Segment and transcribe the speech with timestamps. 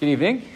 [0.00, 0.48] Good evening.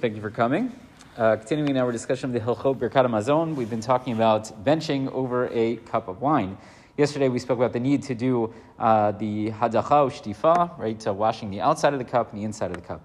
[0.00, 0.72] Thank you for coming.
[1.16, 5.48] Uh, continuing our discussion of the Hilchot Birkat Hamazon, we've been talking about benching over
[5.52, 6.56] a cup of wine.
[6.96, 11.50] Yesterday we spoke about the need to do uh, the hadacha shtifa, right, uh, washing
[11.50, 13.00] the outside of the cup and the inside of the cup.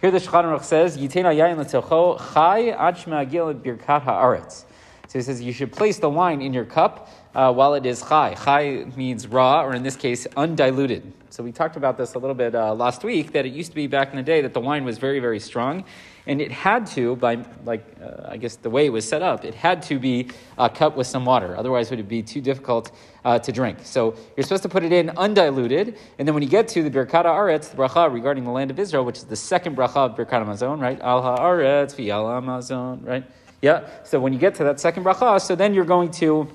[0.00, 4.64] Here the Shulchan says, "Yitain yayin chai ad shmagil birkat haaretz."
[5.08, 8.02] So he says you should place the wine in your cup uh, while it is
[8.02, 8.34] chai.
[8.34, 11.14] Chai means raw, or in this case, undiluted.
[11.30, 13.32] So we talked about this a little bit uh, last week.
[13.32, 15.40] That it used to be back in the day that the wine was very, very
[15.40, 15.84] strong,
[16.26, 19.46] and it had to, by like uh, I guess the way it was set up,
[19.46, 20.28] it had to be
[20.74, 21.56] cut with some water.
[21.56, 22.92] Otherwise, it would be too difficult
[23.24, 23.78] uh, to drink.
[23.84, 26.90] So you're supposed to put it in undiluted, and then when you get to the
[26.90, 30.16] Birkat Aretz, the bracha regarding the land of Israel, which is the second bracha of
[30.16, 31.00] Birkat Hamazon, right?
[31.00, 33.24] Al Haaretz v'Al Hamazon, right?
[33.60, 33.88] Yeah.
[34.04, 36.48] So when you get to that second bracha, so then you're going to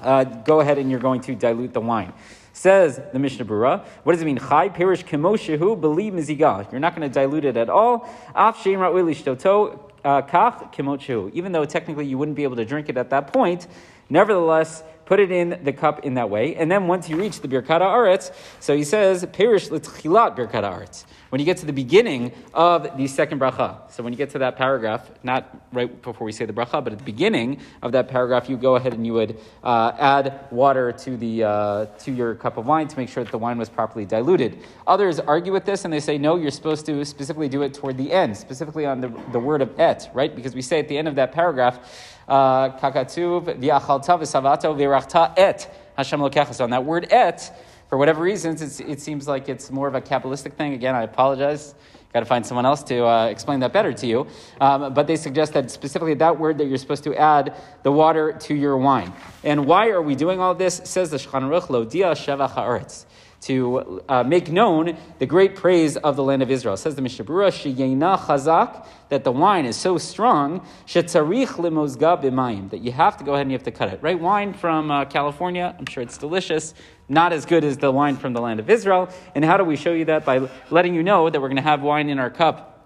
[0.00, 2.12] uh, go ahead and you're going to dilute the wine.
[2.52, 4.38] Says the Mishnah Berurah, what does it mean?
[4.38, 6.70] Chai perish kemoshehu believe miziga.
[6.70, 8.08] You're not going to dilute it at all.
[8.34, 11.32] Af sheim ra'ui lishtoto uh, kach kemoshehu.
[11.34, 13.66] Even though technically you wouldn't be able to drink it at that point,
[14.10, 16.54] nevertheless, put it in the cup in that way.
[16.54, 21.06] And then once you reach the Birkat Aretz, so he says, perish l'tchilat Birkat Aretz.
[21.30, 24.38] When you get to the beginning of the second bracha, so when you get to
[24.38, 28.08] that paragraph, not right before we say the bracha, but at the beginning of that
[28.08, 32.34] paragraph, you go ahead and you would uh, add water to the uh, to your
[32.34, 34.58] cup of wine to make sure that the wine was properly diluted.
[34.86, 37.98] Others argue with this and they say no, you're supposed to specifically do it toward
[37.98, 40.34] the end, specifically on the, the word of et, right?
[40.34, 46.20] Because we say at the end of that paragraph, kakatuv v'achalta v'savato v'rachta et Hashem
[46.20, 46.60] lokecha.
[46.62, 47.50] On that word et
[47.88, 50.74] for whatever reasons, it seems like it's more of a Kabbalistic thing.
[50.74, 51.74] Again, I apologize.
[52.12, 54.26] Got to find someone else to uh, explain that better to you.
[54.60, 58.32] Um, but they suggest that specifically that word that you're supposed to add the water
[58.32, 59.12] to your wine.
[59.42, 60.82] And why are we doing all this?
[60.84, 63.06] Says the Shulchan Aruch, Lo dia shevach haaretz
[63.40, 66.76] to uh, make known the great praise of the land of Israel.
[66.76, 72.78] Says the Mishnah Sheyena chazak, that the wine is so strong, shetzarich limozga b'mayim, that
[72.78, 74.00] you have to go ahead and you have to cut it.
[74.02, 74.18] Right?
[74.18, 76.74] Wine from uh, California, I'm sure it's delicious,
[77.08, 79.08] not as good as the wine from the land of Israel.
[79.34, 80.24] And how do we show you that?
[80.24, 82.77] By letting you know that we're going to have wine in our cup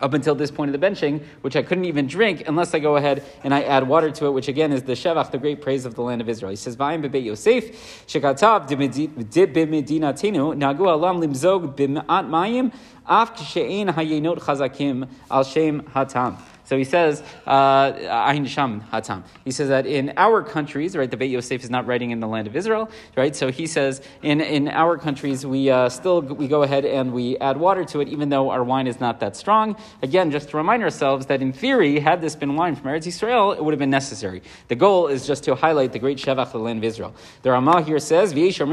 [0.00, 2.96] up until this point of the benching, which I couldn't even drink unless I go
[2.96, 5.84] ahead and I add water to it, which again is the Shevach, the great praise
[5.84, 6.50] of the land of Israel.
[6.50, 12.72] He says, Vayim bebe Yosef, shekatav b'medinatinu, nagu alam limzog b'ma'at mayim,
[13.06, 16.36] af kshe'en hayenot chazakim al shem hatam.
[16.68, 17.92] So he says, uh,
[18.28, 19.22] Ahin Sham Hatam.
[19.42, 22.28] He says that in our countries, right, the Beit Yosef is not writing in the
[22.28, 23.34] land of Israel, right?
[23.34, 27.38] So he says in, in our countries, we uh, still we go ahead and we
[27.38, 29.76] add water to it, even though our wine is not that strong.
[30.02, 33.52] Again, just to remind ourselves that in theory, had this been wine from Eretz Israel,
[33.52, 34.42] it would have been necessary.
[34.68, 37.14] The goal is just to highlight the great Shevach the land of Israel.
[37.40, 38.70] The Ramah here says, He says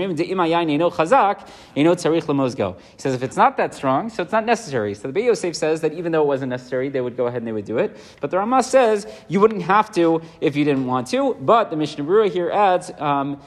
[3.15, 4.93] if it's not that strong, so it's not necessary.
[4.95, 7.37] So the Beit Yosef says that even though it wasn't necessary, they would go ahead
[7.37, 7.97] and they would do it it.
[8.21, 11.35] But the Ramah says you wouldn't have to if you didn't want to.
[11.35, 12.91] But the Mishnah Berurah here adds.
[12.97, 13.39] Um,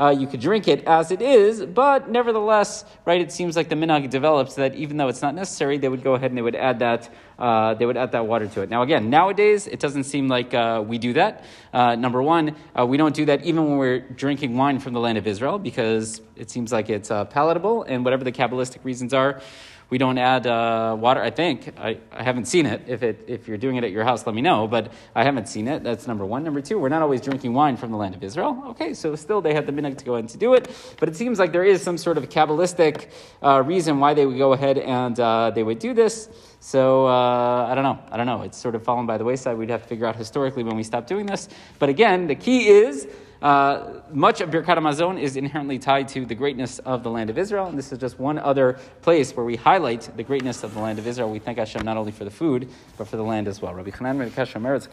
[0.00, 3.20] uh, you could drink it as it is, but nevertheless, right?
[3.20, 6.14] It seems like the minhag develops that even though it's not necessary, they would go
[6.14, 7.08] ahead and they would add that.
[7.38, 8.70] Uh, they would add that water to it.
[8.70, 11.44] Now, again, nowadays it doesn't seem like uh, we do that.
[11.70, 15.00] Uh, number one, uh, we don't do that even when we're drinking wine from the
[15.00, 19.12] land of Israel because it seems like it's uh, palatable, and whatever the kabbalistic reasons
[19.12, 19.42] are.
[19.88, 21.22] We don't add uh, water.
[21.22, 22.82] I think I, I haven't seen it.
[22.88, 24.66] If it if you're doing it at your house, let me know.
[24.66, 25.84] But I haven't seen it.
[25.84, 26.42] That's number one.
[26.42, 28.62] Number two, we're not always drinking wine from the land of Israel.
[28.68, 30.70] Okay, so still they had the minhag to go ahead to do it.
[30.98, 33.10] But it seems like there is some sort of kabbalistic
[33.42, 36.28] uh, reason why they would go ahead and uh, they would do this.
[36.60, 37.98] So uh, I don't know.
[38.10, 38.42] I don't know.
[38.42, 39.56] It's sort of fallen by the wayside.
[39.56, 41.48] We'd have to figure out historically when we stopped doing this.
[41.78, 43.06] But again, the key is
[43.42, 47.36] uh, much of Birkat Hamazon is inherently tied to the greatness of the land of
[47.36, 50.80] Israel, and this is just one other place where we highlight the greatness of the
[50.80, 51.30] land of Israel.
[51.30, 53.74] We thank Hashem not only for the food, but for the land as well.
[53.74, 54.90] Rabbi Chanan